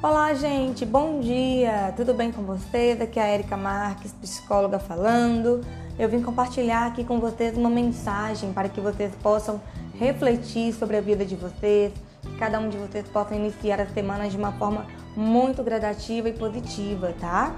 Olá, 0.00 0.32
gente, 0.32 0.86
bom 0.86 1.18
dia! 1.18 1.92
Tudo 1.96 2.14
bem 2.14 2.30
com 2.30 2.42
vocês? 2.42 3.00
Aqui 3.00 3.18
é 3.18 3.22
a 3.24 3.34
Erika 3.34 3.56
Marques, 3.56 4.12
psicóloga 4.12 4.78
falando. 4.78 5.60
Eu 5.98 6.08
vim 6.08 6.22
compartilhar 6.22 6.86
aqui 6.86 7.02
com 7.02 7.18
vocês 7.18 7.58
uma 7.58 7.68
mensagem 7.68 8.52
para 8.52 8.68
que 8.68 8.80
vocês 8.80 9.12
possam 9.20 9.60
refletir 9.98 10.72
sobre 10.72 10.96
a 10.96 11.00
vida 11.00 11.24
de 11.24 11.34
vocês, 11.34 11.92
que 12.22 12.36
cada 12.36 12.60
um 12.60 12.68
de 12.68 12.76
vocês 12.76 13.08
possa 13.08 13.34
iniciar 13.34 13.80
a 13.80 13.88
semana 13.88 14.28
de 14.28 14.36
uma 14.36 14.52
forma 14.52 14.86
muito 15.16 15.64
gradativa 15.64 16.28
e 16.28 16.32
positiva, 16.32 17.12
tá? 17.18 17.56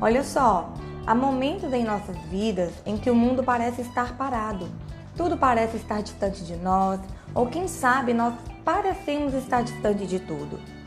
Olha 0.00 0.22
só, 0.22 0.72
há 1.04 1.12
momentos 1.12 1.72
em 1.72 1.82
nossas 1.82 2.16
vidas 2.30 2.70
em 2.86 2.96
que 2.96 3.10
o 3.10 3.16
mundo 3.16 3.42
parece 3.42 3.82
estar 3.82 4.16
parado. 4.16 4.68
Tudo 5.16 5.36
parece 5.36 5.76
estar 5.76 6.00
distante 6.02 6.44
de 6.44 6.54
nós, 6.54 7.00
ou 7.34 7.48
quem 7.48 7.66
sabe 7.66 8.14
nós 8.14 8.34
parecemos 8.64 9.34
estar 9.34 9.64
distante 9.64 10.06
de 10.06 10.20
tudo. 10.20 10.79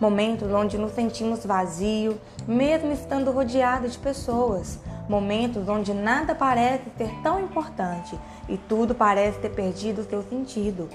Momentos 0.00 0.52
onde 0.52 0.78
nos 0.78 0.92
sentimos 0.92 1.44
vazio, 1.44 2.20
mesmo 2.46 2.92
estando 2.92 3.32
rodeado 3.32 3.88
de 3.88 3.98
pessoas. 3.98 4.78
Momentos 5.08 5.68
onde 5.68 5.92
nada 5.92 6.36
parece 6.36 6.84
ser 6.96 7.10
tão 7.20 7.40
importante 7.40 8.16
e 8.48 8.56
tudo 8.56 8.94
parece 8.94 9.40
ter 9.40 9.50
perdido 9.50 10.08
seu 10.08 10.22
sentido. 10.22 10.88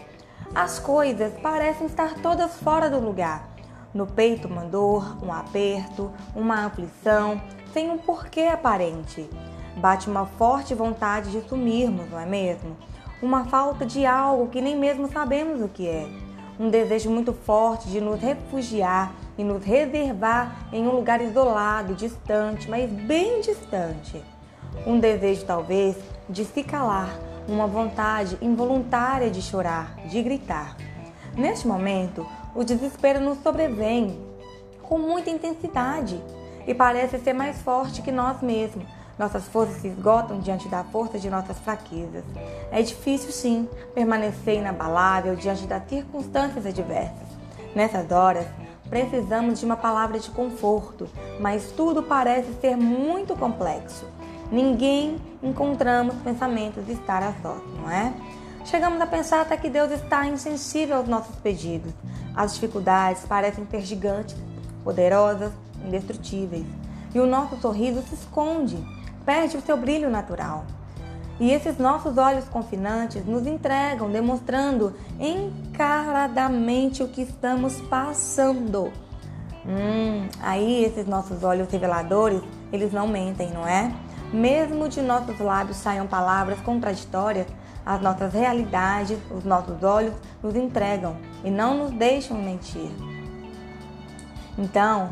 As 0.56 0.80
coisas 0.80 1.34
parecem 1.42 1.88
estar 1.88 2.14
todas 2.22 2.56
fora 2.56 2.90
do 2.90 3.00
lugar. 3.00 3.50
No 3.94 4.08
peito 4.08 4.48
uma 4.48 4.64
dor, 4.64 5.18
um 5.22 5.34
aperto, 5.34 6.10
uma 6.34 6.66
aflição, 6.66 7.42
sem 7.74 7.90
um 7.90 7.98
porquê 7.98 8.44
aparente. 8.44 9.30
Bate 9.78 10.10
uma 10.10 10.26
forte 10.26 10.74
vontade 10.74 11.30
de 11.30 11.42
sumirmos, 11.50 12.10
não 12.10 12.20
é 12.20 12.26
mesmo? 12.26 12.78
Uma 13.22 13.44
falta 13.46 13.86
de 13.86 14.06
algo 14.06 14.48
que 14.48 14.62
nem 14.62 14.78
mesmo 14.78 15.12
sabemos 15.12 15.62
o 15.62 15.68
que 15.68 15.88
é 15.88 16.08
um 16.60 16.70
desejo 16.70 17.10
muito 17.10 17.34
forte 17.34 17.88
de 17.88 18.00
nos 18.00 18.20
refugiar 18.20 19.14
e 19.38 19.44
nos 19.44 19.64
reservar 19.64 20.68
em 20.72 20.88
um 20.88 20.92
lugar 20.92 21.22
isolado, 21.22 21.96
distante, 21.96 22.70
mas 22.70 22.90
bem 22.90 23.42
distante. 23.42 24.24
Um 24.86 25.00
desejo, 25.00 25.46
talvez, 25.46 25.98
de 26.30 26.46
se 26.46 26.64
calar, 26.64 27.10
uma 27.48 27.68
vontade 27.68 28.38
involuntária 28.42 29.30
de 29.30 29.42
chorar, 29.42 29.96
de 30.08 30.22
gritar. 30.22 30.78
Neste 31.36 31.68
momento, 31.68 32.26
o 32.56 32.64
desespero 32.64 33.20
nos 33.20 33.40
sobrevém 33.40 34.20
com 34.82 34.98
muita 35.00 35.30
intensidade 35.30 36.22
e 36.68 36.74
parece 36.74 37.18
ser 37.20 37.34
mais 37.34 37.62
forte 37.62 38.02
que 38.02 38.12
nós 38.12 38.42
mesmos 38.42 38.86
nossas 39.18 39.48
forças 39.48 39.78
se 39.82 39.88
esgotam 39.88 40.40
diante 40.40 40.68
da 40.68 40.84
força 40.84 41.20
de 41.20 41.30
nossas 41.30 41.58
fraquezas. 41.60 42.24
É 42.72 42.82
difícil, 42.82 43.32
sim, 43.32 43.68
permanecer 43.94 44.58
inabalável 44.58 45.36
diante 45.36 45.68
das 45.68 45.88
circunstâncias 45.88 46.66
adversas. 46.66 47.28
Nessas 47.76 48.12
horas, 48.12 48.46
precisamos 48.90 49.60
de 49.60 49.66
uma 49.66 49.78
palavra 49.78 50.20
de 50.20 50.30
conforto, 50.30 51.08
mas 51.40 51.72
tudo 51.72 52.04
parece 52.04 52.54
ser 52.60 52.76
muito 52.76 53.36
complexo. 53.36 54.06
Ninguém 54.52 55.18
encontramos 55.42 56.16
pensamentos 56.18 56.86
de 56.86 56.94
estar 56.94 57.24
a 57.24 57.34
sós, 57.42 57.62
não 57.80 57.90
é? 57.90 58.14
Chegamos 58.66 59.02
a 59.02 59.06
pensar 59.06 59.42
até 59.42 59.58
que 59.58 59.70
Deus 59.70 59.92
está 59.92 60.26
insensível 60.26 60.98
aos 60.98 61.08
nossos 61.08 61.36
pedidos. 61.38 61.92
As 62.36 62.54
dificuldades 62.54 63.24
parecem 63.26 63.66
ser 63.70 63.82
gigantes, 63.82 64.36
poderosas, 64.84 65.52
indestrutíveis. 65.86 66.66
E 67.14 67.20
o 67.20 67.26
nosso 67.26 67.58
sorriso 67.58 68.02
se 68.04 68.16
esconde 68.16 68.78
perde 69.26 69.58
o 69.58 69.62
seu 69.62 69.78
brilho 69.78 70.10
natural. 70.10 70.66
E 71.40 71.52
esses 71.52 71.78
nossos 71.78 72.18
olhos 72.18 72.46
confinantes 72.46 73.26
nos 73.26 73.48
entregam, 73.48 74.10
demonstrando 74.10 74.94
encaradamente 75.20 77.02
o 77.02 77.08
que 77.08 77.22
estamos 77.22 77.82
passando. 77.82 78.92
Hum, 79.66 80.28
aí 80.42 80.84
esses 80.84 81.08
nossos 81.08 81.44
olhos 81.44 81.70
reveladores, 81.72 82.42
eles 82.72 82.92
não 82.92 83.08
mentem, 83.08 83.50
não 83.52 83.68
é? 83.68 83.92
Mesmo 84.32 84.88
de 84.88 85.02
nossos 85.02 85.40
lábios 85.40 85.78
saiam 85.78 86.06
palavras 86.06 86.60
contraditórias, 86.62 87.48
as 87.86 88.02
nossas 88.02 88.34
realidades, 88.34 89.18
os 89.32 89.44
nossos 89.44 89.84
olhos 89.84 90.14
nos 90.42 90.56
entregam 90.56 91.18
e 91.44 91.52
não 91.52 91.78
nos 91.78 91.92
deixam 91.92 92.38
mentir. 92.38 92.90
Então, 94.58 95.10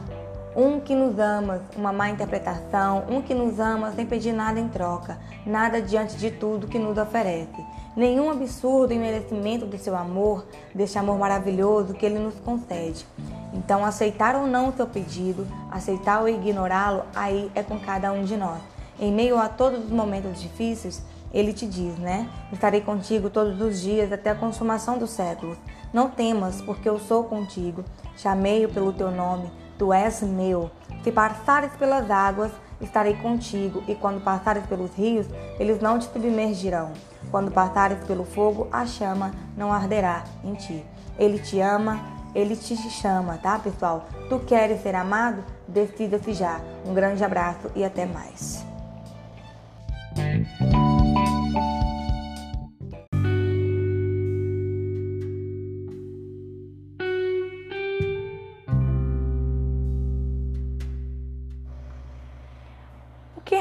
um 0.56 0.79
que 0.79 0.94
nos 0.94 1.17
ama, 1.17 1.62
uma 1.75 1.94
má 1.94 2.09
interpretação, 2.09 3.06
um 3.09 3.22
que 3.22 3.34
nos 3.34 3.59
ama 3.59 3.91
sem 3.94 4.06
pedir 4.06 4.34
nada 4.34 4.59
em 4.59 4.67
troca, 4.67 5.17
nada 5.45 5.81
diante 5.81 6.17
de 6.17 6.31
tudo 6.31 6.67
que 6.67 6.78
nos 6.78 6.97
oferece. 6.97 7.66
Nenhum 7.95 8.29
absurdo 8.29 8.94
em 8.94 9.00
merecimento 9.00 9.66
do 9.66 9.78
seu 9.78 9.95
amor, 9.95 10.45
deste 10.73 10.97
amor 10.97 11.17
maravilhoso 11.17 11.94
que 11.94 12.06
ele 12.06 12.19
nos 12.19 12.35
concede. 12.35 13.06
Então, 13.53 13.84
aceitar 13.84 14.35
ou 14.35 14.47
não 14.47 14.69
o 14.69 14.73
seu 14.73 14.88
pedido, 14.88 15.45
aceitar 15.69 16.22
ou 16.22 16.29
ignorá-lo, 16.29 17.03
aí 17.13 17.51
é 17.53 17.61
com 17.63 17.79
cada 17.79 18.11
um 18.11 18.23
de 18.23 18.38
nós. 18.38 18.61
Em 19.00 19.11
meio 19.11 19.38
a 19.38 19.50
todos 19.50 19.85
os 19.85 19.90
momentos 19.90 20.41
difíceis, 20.41 21.03
ele 21.34 21.53
te 21.53 21.66
diz, 21.66 21.97
né? 21.97 22.29
Estarei 22.51 22.81
contigo 22.81 23.29
todos 23.29 23.59
os 23.61 23.81
dias 23.81 24.11
até 24.11 24.29
a 24.29 24.35
consumação 24.35 24.97
dos 24.97 25.11
séculos. 25.11 25.57
Não 25.94 26.09
temas, 26.09 26.61
porque 26.61 26.88
eu 26.88 27.00
sou 27.00 27.23
contigo. 27.25 27.84
Chamei-o 28.16 28.69
pelo 28.69 28.94
teu 28.94 29.11
nome 29.11 29.50
Tu 29.81 29.91
és 29.91 30.21
meu. 30.21 30.69
Se 31.03 31.11
passares 31.11 31.71
pelas 31.71 32.11
águas, 32.11 32.51
estarei 32.79 33.15
contigo, 33.15 33.83
e 33.87 33.95
quando 33.95 34.23
passares 34.23 34.63
pelos 34.67 34.93
rios, 34.93 35.25
eles 35.59 35.81
não 35.81 35.97
te 35.97 36.05
submergirão. 36.05 36.91
Quando 37.31 37.49
passares 37.49 37.97
pelo 38.05 38.23
fogo, 38.23 38.67
a 38.71 38.85
chama 38.85 39.31
não 39.57 39.73
arderá 39.73 40.23
em 40.43 40.53
ti. 40.53 40.85
Ele 41.17 41.39
te 41.39 41.59
ama, 41.59 41.99
ele 42.35 42.55
te 42.55 42.75
chama, 42.91 43.39
tá, 43.39 43.57
pessoal? 43.57 44.05
Tu 44.29 44.37
queres 44.41 44.83
ser 44.83 44.93
amado? 44.93 45.43
Decida-se 45.67 46.31
já. 46.31 46.61
Um 46.85 46.93
grande 46.93 47.23
abraço 47.23 47.71
e 47.75 47.83
até 47.83 48.05
mais. 48.05 48.63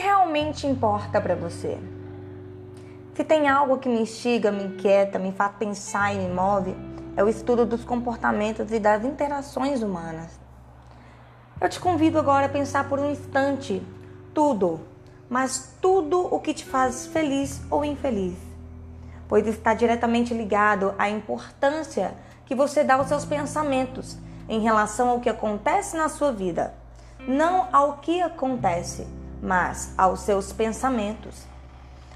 Realmente 0.01 0.67
importa 0.67 1.21
para 1.21 1.35
você? 1.35 1.79
Se 3.15 3.23
tem 3.23 3.49
algo 3.49 3.79
que 3.79 3.89
me 3.89 4.01
instiga, 4.01 4.51
me 4.51 4.65
inquieta, 4.65 5.19
me 5.19 5.31
faz 5.31 5.53
pensar 5.57 6.15
e 6.15 6.19
me 6.19 6.33
move, 6.33 6.75
é 7.17 7.23
o 7.23 7.29
estudo 7.29 7.67
dos 7.67 7.85
comportamentos 7.85 8.73
e 8.73 8.79
das 8.79 9.05
interações 9.05 9.83
humanas. 9.83 10.41
Eu 11.61 11.69
te 11.69 11.79
convido 11.79 12.19
agora 12.19 12.47
a 12.47 12.49
pensar 12.49 12.89
por 12.89 12.99
um 12.99 13.11
instante 13.11 13.83
tudo, 14.33 14.81
mas 15.29 15.77
tudo 15.83 16.35
o 16.35 16.41
que 16.41 16.55
te 16.55 16.65
faz 16.65 17.07
feliz 17.07 17.61
ou 17.71 17.85
infeliz, 17.85 18.39
pois 19.29 19.47
está 19.47 19.75
diretamente 19.75 20.33
ligado 20.33 20.95
à 20.99 21.11
importância 21.11 22.15
que 22.47 22.55
você 22.55 22.83
dá 22.83 22.95
aos 22.95 23.09
seus 23.09 23.25
pensamentos 23.27 24.17
em 24.49 24.61
relação 24.61 25.11
ao 25.11 25.21
que 25.21 25.29
acontece 25.29 25.97
na 25.97 26.09
sua 26.09 26.33
vida, 26.33 26.73
não 27.29 27.69
ao 27.71 27.99
que 27.99 28.23
acontece 28.23 29.07
mas 29.43 29.95
aos 29.97 30.21
seus 30.21 30.53
pensamentos. 30.53 31.45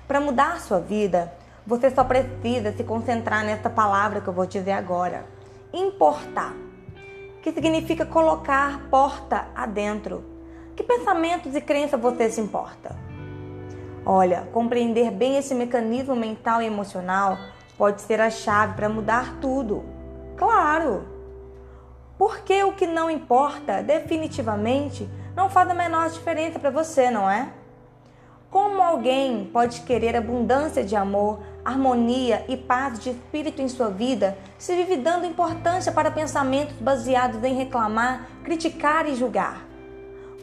Para 0.06 0.20
mudar 0.20 0.60
sua 0.60 0.80
vida, 0.80 1.32
você 1.66 1.90
só 1.90 2.04
precisa 2.04 2.72
se 2.72 2.84
concentrar 2.84 3.44
nessa 3.44 3.70
palavra 3.70 4.20
que 4.20 4.28
eu 4.28 4.34
vou 4.34 4.46
dizer 4.46 4.72
agora: 4.72 5.24
importar, 5.72 6.54
que 7.42 7.52
significa 7.52 8.04
colocar 8.04 8.82
porta 8.90 9.46
adentro. 9.54 10.32
Que 10.76 10.82
pensamentos 10.82 11.54
e 11.54 11.60
crenças 11.60 12.00
você 12.00 12.28
se 12.28 12.40
importa? 12.40 12.96
Olha, 14.04 14.48
compreender 14.52 15.10
bem 15.10 15.36
esse 15.36 15.54
mecanismo 15.54 16.14
mental 16.14 16.60
e 16.60 16.66
emocional 16.66 17.38
pode 17.78 18.02
ser 18.02 18.20
a 18.20 18.28
chave 18.28 18.74
para 18.74 18.88
mudar 18.88 19.38
tudo. 19.40 19.84
Claro! 20.36 21.06
Porque 22.18 22.62
o 22.62 22.72
que 22.72 22.86
não 22.86 23.10
importa 23.10 23.82
definitivamente 23.82 25.08
não 25.36 25.50
faz 25.50 25.68
a 25.68 25.74
menor 25.74 26.08
diferença 26.10 26.58
para 26.58 26.70
você, 26.70 27.10
não 27.10 27.28
é? 27.28 27.48
Como 28.50 28.80
alguém 28.80 29.50
pode 29.52 29.80
querer 29.80 30.14
abundância 30.14 30.84
de 30.84 30.94
amor, 30.94 31.40
harmonia 31.64 32.44
e 32.46 32.56
paz 32.56 33.00
de 33.00 33.10
espírito 33.10 33.60
em 33.60 33.68
sua 33.68 33.90
vida 33.90 34.38
se 34.56 34.76
vive 34.76 34.96
dando 34.96 35.26
importância 35.26 35.90
para 35.90 36.10
pensamentos 36.10 36.76
baseados 36.76 37.42
em 37.42 37.54
reclamar, 37.54 38.28
criticar 38.44 39.08
e 39.08 39.16
julgar? 39.16 39.66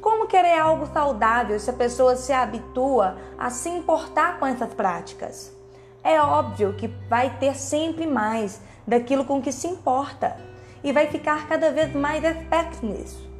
Como 0.01 0.27
querer 0.27 0.59
algo 0.59 0.87
saudável 0.87 1.57
se 1.57 1.69
a 1.69 1.73
pessoa 1.73 2.17
se 2.17 2.33
habitua 2.33 3.17
a 3.37 3.49
se 3.49 3.69
importar 3.69 4.39
com 4.39 4.45
essas 4.45 4.73
práticas? 4.73 5.55
É 6.03 6.19
óbvio 6.19 6.73
que 6.73 6.87
vai 7.07 7.37
ter 7.37 7.55
sempre 7.55 8.05
mais 8.05 8.59
daquilo 8.85 9.23
com 9.23 9.41
que 9.41 9.53
se 9.53 9.67
importa 9.67 10.35
e 10.83 10.91
vai 10.91 11.07
ficar 11.07 11.47
cada 11.47 11.71
vez 11.71 11.93
mais 11.95 12.23
esperto 12.23 12.85
nisso. 12.85 13.30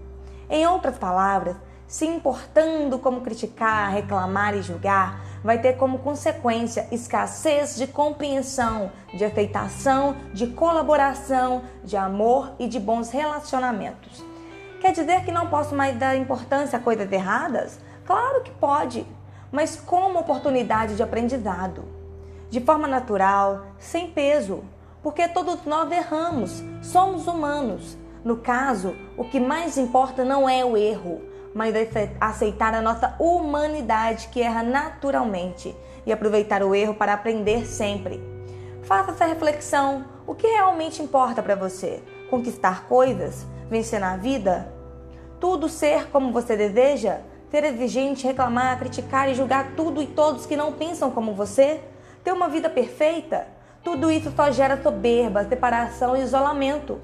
Em 0.52 0.68
outras 0.68 0.98
palavras, 0.98 1.56
se 1.88 2.06
importando 2.06 3.00
como 3.00 3.22
criticar, 3.22 3.90
reclamar 3.90 4.54
e 4.54 4.62
julgar, 4.62 5.22
vai 5.42 5.60
ter 5.60 5.78
como 5.78 6.00
consequência 6.00 6.90
escassez 6.92 7.78
de 7.78 7.88
compreensão, 7.88 8.92
de 9.14 9.24
aceitação, 9.24 10.14
de 10.34 10.48
colaboração, 10.48 11.62
de 11.86 11.96
amor 11.96 12.52
e 12.60 12.68
de 12.68 12.82
bons 12.82 13.12
relacionamentos. 13.12 14.22
Quer 14.82 14.92
dizer 14.92 15.24
que 15.24 15.32
não 15.32 15.48
posso 15.48 15.74
mais 15.74 15.98
dar 15.98 16.18
importância 16.18 16.78
a 16.78 16.82
coisas 16.82 17.10
erradas? 17.10 17.80
Claro 18.06 18.42
que 18.42 18.52
pode, 18.52 19.08
mas 19.54 19.78
como 19.78 20.20
oportunidade 20.20 20.98
de 20.98 21.04
aprendizado, 21.04 21.86
de 22.50 22.60
forma 22.60 22.90
natural, 22.90 23.68
sem 23.80 24.12
peso, 24.12 24.66
porque 25.02 25.30
todos 25.30 25.64
nós 25.66 25.90
erramos, 25.90 26.62
somos 26.82 27.26
humanos. 27.26 28.01
No 28.24 28.38
caso, 28.38 28.96
o 29.18 29.24
que 29.24 29.40
mais 29.40 29.78
importa 29.78 30.24
não 30.24 30.48
é 30.48 30.64
o 30.64 30.78
erro, 30.78 31.24
mas 31.56 31.74
aceitar 32.20 32.74
a 32.74 32.82
nossa 32.82 33.16
humanidade 33.20 34.28
que 34.28 34.42
erra 34.42 34.62
naturalmente 34.62 35.76
e 36.06 36.14
aproveitar 36.14 36.64
o 36.64 36.76
erro 36.76 36.94
para 36.94 37.14
aprender 37.14 37.66
sempre. 37.66 38.22
Faça 38.84 39.12
essa 39.12 39.26
reflexão: 39.26 40.06
o 40.28 40.36
que 40.36 40.46
realmente 40.46 41.02
importa 41.02 41.42
para 41.42 41.56
você? 41.56 42.04
Conquistar 42.30 42.88
coisas? 42.88 43.46
Vencer 43.70 44.00
na 44.00 44.18
vida? 44.18 44.72
Tudo 45.40 45.68
ser 45.68 46.10
como 46.12 46.32
você 46.32 46.56
deseja? 46.56 47.22
Ser 47.50 47.64
exigente, 47.64 48.28
reclamar, 48.28 48.78
criticar 48.78 49.30
e 49.30 49.34
julgar 49.34 49.72
tudo 49.76 50.02
e 50.02 50.08
todos 50.08 50.46
que 50.46 50.56
não 50.56 50.74
pensam 50.74 51.10
como 51.10 51.34
você? 51.34 51.82
Ter 52.24 52.32
uma 52.32 52.48
vida 52.48 52.70
perfeita? 52.70 53.48
Tudo 53.84 54.12
isso 54.12 54.32
só 54.36 54.52
gera 54.52 54.82
soberba, 54.82 55.44
separação 55.46 56.16
e 56.16 56.22
isolamento. 56.22 57.02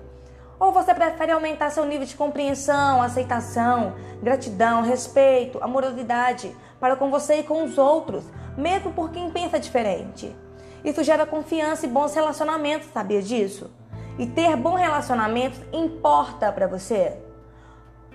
Ou 0.59 0.71
você 0.71 0.93
prefere 0.93 1.31
aumentar 1.31 1.69
seu 1.69 1.85
nível 1.85 2.05
de 2.05 2.15
compreensão, 2.15 3.01
aceitação, 3.01 3.93
gratidão, 4.21 4.81
respeito, 4.81 5.63
amorosidade 5.63 6.55
para 6.79 6.95
com 6.95 7.11
você 7.11 7.39
e 7.39 7.43
com 7.43 7.63
os 7.63 7.77
outros, 7.77 8.23
mesmo 8.57 8.91
por 8.91 9.11
quem 9.11 9.29
pensa 9.29 9.59
diferente? 9.59 10.35
Isso 10.83 11.03
gera 11.03 11.25
confiança 11.25 11.85
e 11.85 11.89
bons 11.89 12.13
relacionamentos, 12.15 12.89
sabia 12.91 13.21
disso? 13.21 13.69
E 14.17 14.25
ter 14.25 14.55
bons 14.55 14.77
relacionamentos 14.77 15.59
importa 15.71 16.51
para 16.51 16.65
você? 16.65 17.17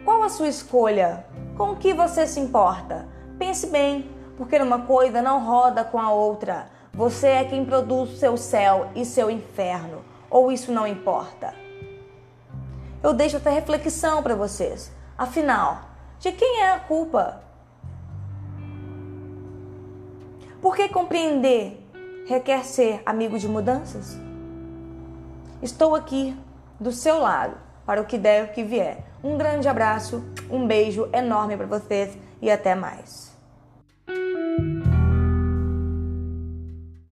Qual 0.05 0.23
a 0.25 0.29
sua 0.29 0.49
escolha? 0.49 1.25
Com 1.57 1.71
o 1.71 1.77
que 1.77 1.95
você 1.95 2.27
se 2.27 2.41
importa? 2.41 3.07
Pense 3.39 3.69
bem, 3.69 4.11
porque 4.37 4.57
uma 4.57 4.81
coisa 4.81 5.23
não 5.23 5.45
roda 5.45 5.85
com 5.85 6.01
a 6.01 6.11
outra. 6.11 6.67
Você 6.93 7.29
é 7.29 7.45
quem 7.45 7.65
produz 7.65 8.19
seu 8.19 8.37
céu 8.37 8.89
e 8.97 9.05
seu 9.05 9.31
inferno, 9.31 10.05
ou 10.29 10.51
isso 10.51 10.73
não 10.73 10.87
importa? 10.87 11.62
Eu 13.03 13.13
deixo 13.13 13.37
essa 13.37 13.51
reflexão 13.51 14.23
para 14.23 14.37
vocês. 14.37 14.93
Afinal, 15.19 15.81
de 16.21 16.31
quem 16.31 16.61
é 16.61 16.73
a 16.73 16.79
culpa? 16.79 17.43
Por 20.61 20.77
que 20.77 20.89
compreender 20.89 21.85
requer 22.27 22.65
ser 22.65 23.03
amigo 23.05 23.39
de 23.39 23.49
mudanças? 23.49 24.17
Estou 25.61 25.97
aqui 25.97 26.37
do 26.79 26.93
seu 26.93 27.19
lado 27.19 27.57
para 27.85 28.01
o 28.01 28.05
que 28.05 28.17
der 28.17 28.43
e 28.43 28.51
o 28.51 28.53
que 28.53 28.63
vier. 28.63 29.05
Um 29.23 29.37
grande 29.37 29.69
abraço, 29.69 30.25
um 30.49 30.67
beijo 30.67 31.09
enorme 31.13 31.57
para 31.57 31.67
vocês 31.67 32.17
e 32.41 32.51
até 32.51 32.75
mais. 32.77 33.32